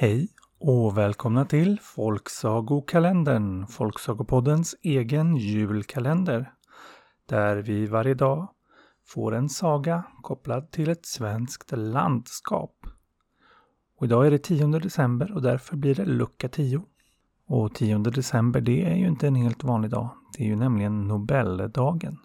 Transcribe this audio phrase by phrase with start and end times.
[0.00, 0.28] Hej
[0.58, 6.52] och välkomna till Folksagokalendern, Folksagopoddens egen julkalender.
[7.26, 8.48] Där vi varje dag
[9.06, 12.86] får en saga kopplad till ett svenskt landskap.
[13.96, 16.84] Och idag är det 10 december och därför blir det lucka 10.
[17.46, 20.10] Och 10 december det är ju inte en helt vanlig dag.
[20.36, 22.18] Det är ju nämligen Nobeldagen.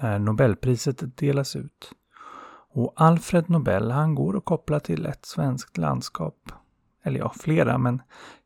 [0.00, 1.92] Där Nobelpriset delas ut.
[2.70, 6.52] Och Alfred Nobel han går att koppla till ett svenskt landskap.
[7.02, 8.02] Eller ja, flera, men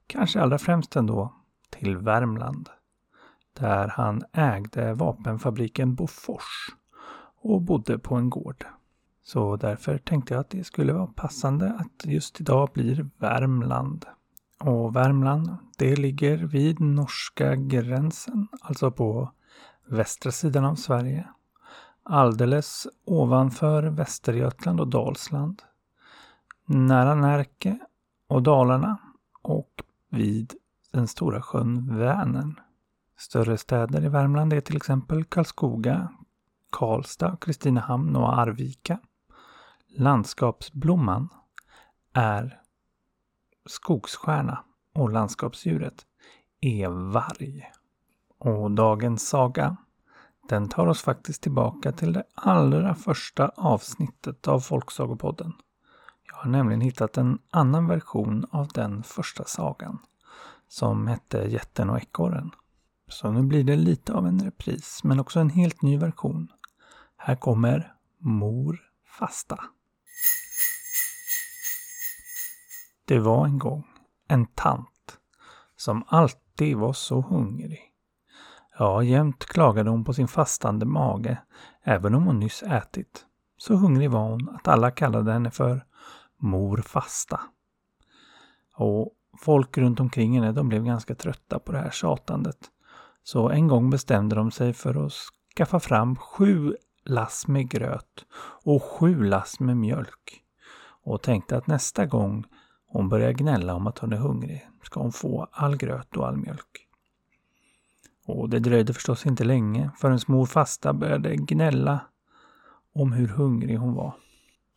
[0.06, 1.34] kanske allra främst ändå
[1.70, 2.68] till Värmland.
[3.58, 6.68] Där han ägde vapenfabriken Bofors
[7.42, 8.66] och bodde på en gård.
[9.22, 14.06] Så därför tänkte jag att det skulle vara passande att just idag blir Värmland.
[14.60, 19.32] Och Värmland, det ligger vid norska gränsen, alltså på
[19.86, 21.28] västra sidan av Sverige
[22.02, 25.62] alldeles ovanför Västergötland och Dalsland,
[26.66, 27.78] nära Närke
[28.28, 28.98] och Dalarna
[29.42, 30.54] och vid
[30.92, 32.60] den stora sjön Vänern.
[33.18, 36.12] Större städer i Värmland är till exempel Karlskoga,
[36.70, 38.98] Karlstad, Kristinehamn och Arvika.
[39.96, 41.28] Landskapsblomman
[42.12, 42.60] är
[43.66, 44.64] skogsstjärna
[44.94, 46.06] och landskapsdjuret
[46.60, 47.70] är varg.
[48.38, 49.76] Och dagens saga
[50.48, 55.52] den tar oss faktiskt tillbaka till det allra första avsnittet av Folksagopodden.
[56.28, 59.98] Jag har nämligen hittat en annan version av den första sagan
[60.68, 62.50] som hette Jätten och ekorren.
[63.08, 66.48] Så nu blir det lite av en repris, men också en helt ny version.
[67.16, 68.80] Här kommer Mor
[69.18, 69.64] Fasta.
[73.04, 73.84] Det var en gång
[74.28, 75.18] en tant
[75.76, 77.91] som alltid var så hungrig.
[78.82, 81.38] Ja, jämt klagade hon på sin fastande mage,
[81.82, 83.26] även om hon nyss ätit.
[83.58, 85.84] Så hungrig var hon att alla kallade henne för
[86.38, 87.40] Mor Fasta.
[88.76, 92.56] Och folk runt omkring henne de blev ganska trötta på det här tjatandet.
[93.22, 95.12] Så en gång bestämde de sig för att
[95.56, 98.24] skaffa fram sju lass med gröt
[98.64, 100.42] och sju lass med mjölk.
[101.04, 102.44] Och tänkte att nästa gång
[102.86, 106.36] hon börjar gnälla om att hon är hungrig ska hon få all gröt och all
[106.36, 106.88] mjölk.
[108.26, 112.00] Och det dröjde förstås inte länge förrän mor fasta började gnälla
[112.94, 114.14] om hur hungrig hon var.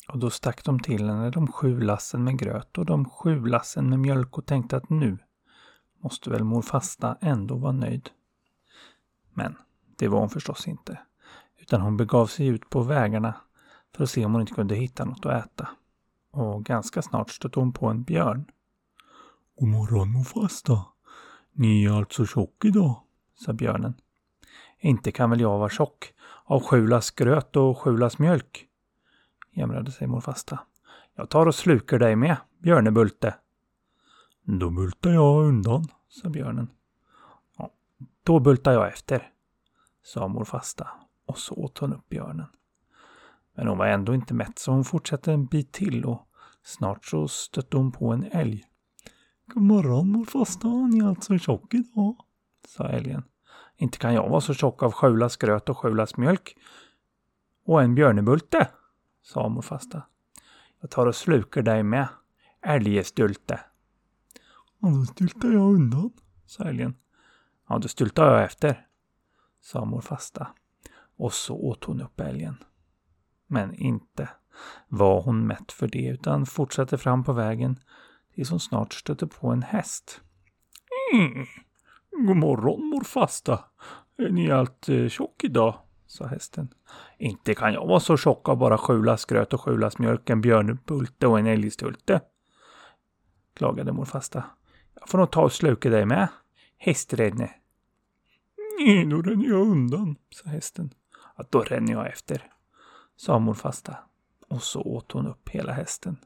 [0.07, 3.89] Och då stack de till henne de sju lassen med gröt och de sju lassen
[3.89, 5.17] med mjölk och tänkte att nu
[6.03, 8.09] måste väl mor fasta ändå vara nöjd.
[9.33, 9.57] Men
[9.97, 10.99] det var hon förstås inte.
[11.57, 13.35] Utan hon begav sig ut på vägarna
[13.95, 15.69] för att se om hon inte kunde hitta något att äta.
[16.31, 18.45] Och ganska snart stötte hon på en björn.
[19.59, 20.85] God morgon mor fasta.
[21.51, 23.04] Ni är alltså tjock idag?
[23.35, 23.93] Sa björnen.
[24.79, 26.13] Inte kan väl jag vara tjock
[26.43, 28.67] av sju lass gröt och sju lass mjölk?
[29.51, 30.59] jämrade sig morfasta.
[31.15, 33.35] Jag tar och slukar dig med, Björnebulte.
[34.43, 36.67] Då bultar jag undan, sa björnen.
[37.57, 37.71] Ja,
[38.23, 39.31] då bultar jag efter,
[40.03, 40.87] sa morfasta
[41.25, 42.47] och så åt hon upp björnen.
[43.55, 46.27] Men hon var ändå inte mätt så hon fortsatte en bit till och
[46.63, 48.65] snart så stötte hon på en älg.
[49.45, 52.15] God morgon morfasta, ni är alltså tjock idag?
[52.67, 53.23] Sa älgen.
[53.77, 56.57] Inte kan jag vara så tjock av sjulas gröt och sjulas mjölk.
[57.65, 58.67] Och en björnebulte,
[59.21, 60.01] sa mor fasta.
[60.81, 62.07] Jag tar och slukar dig med,
[62.61, 63.59] älgestulte.
[64.79, 66.11] Ja, då styltar jag undan,
[66.45, 66.95] sa älgen.
[67.69, 68.87] Ja, då styltar jag efter,
[69.61, 70.47] sa mor fasta.
[71.17, 72.63] Och så åt hon upp älgen.
[73.47, 74.29] Men inte
[74.87, 77.79] var hon mätt för det utan fortsatte fram på vägen
[78.35, 80.21] tills hon snart stötte på en häst.
[81.13, 81.45] Mm.
[82.17, 83.63] God morgon morfasta.
[84.17, 85.75] Är ni allt eh, tjock idag?
[86.07, 86.73] sa hästen.
[87.17, 90.29] Inte kan jag vara så tjock av bara sju lass gröt och sju lass mjölk,
[90.29, 92.21] en björnbulte och en älgstulte.
[93.53, 94.43] Klagade morfasta.
[94.99, 96.27] Jag får nog ta och sluka dig med,
[96.77, 97.55] Hästrenne.
[98.79, 100.93] Nej, då ränner jag undan, sa hästen.
[101.35, 102.51] Att då ränner jag efter,
[103.15, 103.97] sa morfasta.
[104.47, 106.17] Och så åt hon upp hela hästen.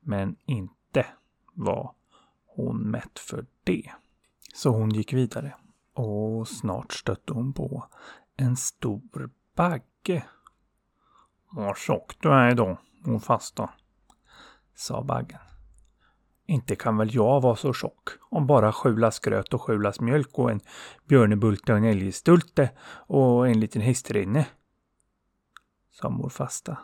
[0.00, 1.06] Men inte
[1.52, 1.94] var
[2.46, 3.90] hon mätt för det.
[4.54, 5.54] Så hon gick vidare
[5.94, 7.86] och snart stötte hon på
[8.36, 10.24] en stor bagge.
[11.50, 13.70] Vad tjock du är idag, hon fasta,
[14.74, 15.40] sa baggen.
[16.46, 20.00] Inte kan väl jag vara så tjock om bara sju lass gröt och sju lass
[20.00, 20.60] mjölk och en
[21.08, 22.70] björnebulte och en älgstulte
[23.06, 24.46] och en liten hästrinne,
[25.90, 26.78] sa mor fasta.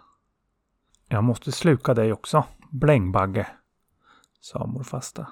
[1.08, 3.46] Jag måste sluka dig också, blängbagge,
[4.40, 5.26] sa mor fasta.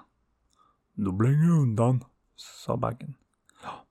[0.94, 2.04] Då blänger jag undan,
[2.40, 3.14] sa baggen.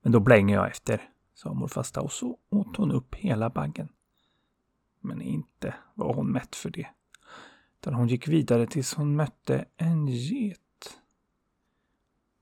[0.02, 3.88] Men då blänger jag efter, sa morfasta och så åt hon upp hela baggen.
[5.00, 6.86] Men inte var hon mätt för det.
[7.80, 10.60] Utan hon gick vidare tills hon mötte en get.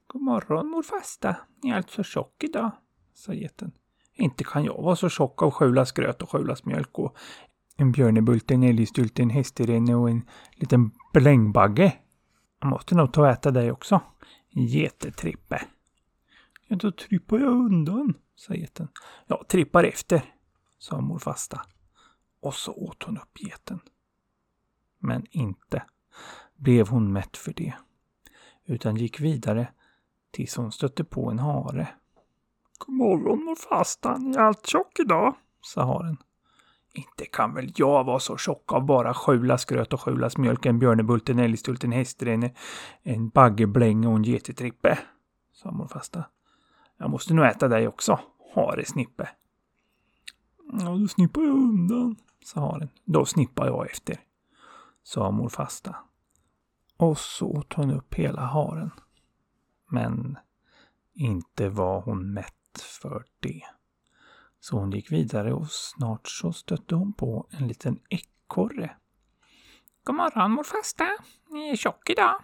[0.07, 1.37] God morgon morfasta.
[1.63, 2.71] Ni är alltså tjock idag,
[3.15, 3.73] sa geten.
[4.15, 7.17] Inte kan jag vara så tjock av sjulas gröt och sjulas mjölk och
[7.77, 11.97] en björnebult, en älgstylt, en hästirenne och en liten blängbagge.
[12.61, 14.01] Jag måste nog ta och äta dig också.
[14.51, 15.63] Getetrippe.
[16.69, 18.89] Ja, då trippar jag undan, sa geten.
[19.27, 20.35] Ja, trippar efter,
[20.79, 21.61] sa mor fasta.
[22.41, 23.81] Och så åt hon upp geten.
[24.99, 25.83] Men inte
[26.57, 27.75] blev hon mätt för det,
[28.65, 29.69] utan gick vidare
[30.31, 31.89] tills hon stötte på en hare.
[32.79, 36.17] God morgon mor fasta, ni är allt tjock idag, sa haren.
[36.93, 40.79] Inte kan väl jag vara så tjock av bara skjulas gröt och skjulas mjölk, en
[40.79, 42.55] björnebult, en älgstult, en hästrenne,
[43.03, 44.99] en baggebläng och en getetrippe,
[45.53, 46.25] sa mor fasta.
[46.97, 48.21] Jag måste nog äta dig också,
[48.55, 49.29] haresnippe.
[50.73, 52.89] Ja, då snippar jag undan, sa haren.
[53.05, 54.21] Då snippar jag efter,
[55.03, 55.97] sa mor fasta.
[56.97, 58.91] Och så åt hon upp hela haren.
[59.91, 60.39] Men
[61.15, 63.63] inte var hon mätt för det.
[64.61, 68.97] Så hon gick vidare och snart så stötte hon på en liten ekorre.
[70.05, 71.09] God morgon mor fasta.
[71.51, 72.35] Ni är tjock idag,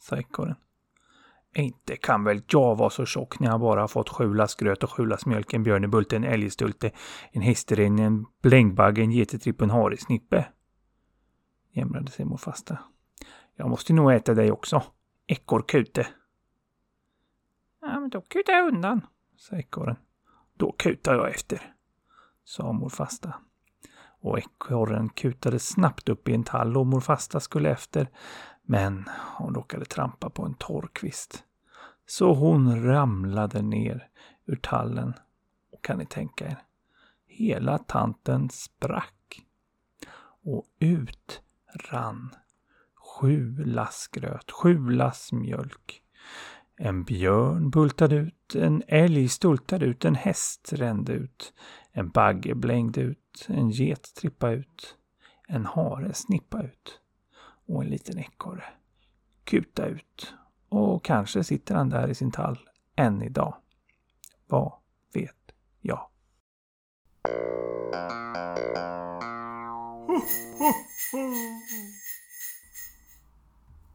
[0.00, 0.56] sa ekorren.
[1.54, 4.90] Inte kan väl jag vara så tjock när jag bara har fått sju gröt och
[4.90, 6.90] sju mjölk, en björnebult, en älgstulte,
[7.32, 10.48] en hästren, en blängbagge, en getetripp och en haresnippe.
[11.72, 12.78] Jämrade sig mor fasta.
[13.56, 14.82] Jag måste nog äta dig också,
[15.26, 16.06] ekorrkute.
[17.80, 19.06] Ja, men då kutar jag undan,
[19.36, 19.96] sa ekorren.
[20.54, 21.74] Då kutar jag efter,
[22.44, 23.34] sa mor fasta.
[24.22, 28.08] Och ekorren kutade snabbt upp i en tall och mor fasta skulle efter.
[28.70, 31.44] Men hon råkade trampa på en torrkvist.
[32.06, 34.08] Så hon ramlade ner
[34.46, 35.14] ur tallen.
[35.72, 36.58] Och kan ni tänka er?
[37.26, 39.42] Hela tanten sprack.
[40.42, 41.42] Och ut
[41.74, 42.34] rann
[42.94, 46.02] sju lass gröt, sju lass mjölk.
[46.76, 51.52] En björn bultade ut, en älg stultade ut, en häst rände ut,
[51.92, 54.96] en bagge blängde ut, en get trippade ut,
[55.48, 56.99] en hare snippade ut
[57.70, 58.64] och en liten ekorre
[59.44, 60.34] kuta ut
[60.68, 62.58] och kanske sitter han där i sin tall
[62.96, 63.56] än idag.
[64.46, 64.72] Vad
[65.12, 66.06] vet jag?